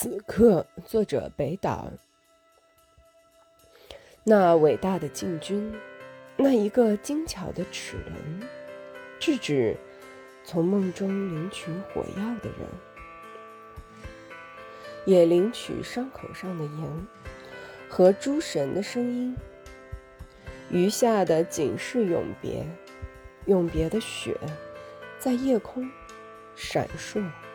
[0.00, 1.90] 此刻作者北岛。
[4.22, 5.74] 那伟大的禁军
[6.36, 8.48] 那一个精巧的齿轮
[9.18, 9.76] 制止
[10.44, 12.68] 从梦中领取火药的人
[15.04, 17.06] 也领取伤口上的盐
[17.88, 19.36] 和诸神的声音
[20.70, 22.64] 余下的仅是永别
[23.46, 24.38] 永别的雪
[25.18, 25.90] 在夜空
[26.54, 27.47] 闪烁。